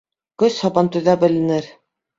Көс 0.43 0.57
һабантуйҙа 0.67 1.17
беленер 1.27 1.73